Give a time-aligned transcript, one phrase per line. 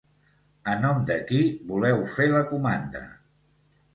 [0.71, 1.41] A nom de qui
[1.73, 3.03] voleu fer la comanda?